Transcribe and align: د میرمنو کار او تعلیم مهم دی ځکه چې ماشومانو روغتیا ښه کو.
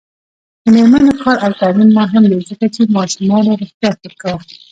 د 0.63 0.65
میرمنو 0.73 1.11
کار 1.23 1.37
او 1.45 1.51
تعلیم 1.61 1.89
مهم 1.99 2.23
دی 2.31 2.39
ځکه 2.49 2.65
چې 2.75 2.81
ماشومانو 2.95 3.51
روغتیا 3.61 3.91
ښه 4.01 4.09
کو. 4.21 4.33